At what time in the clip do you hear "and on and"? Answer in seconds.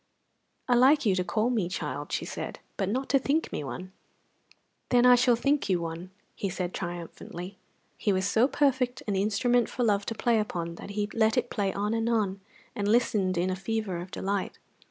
11.93-12.87